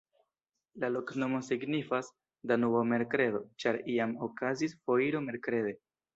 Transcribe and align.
La 0.83 0.87
loknomo 0.93 1.41
signifas: 1.47 2.09
Danubo-merkredo, 2.53 3.43
ĉar 3.65 3.79
iam 3.99 4.19
okazis 4.31 4.77
foiro 4.89 5.25
merkrede. 5.29 5.79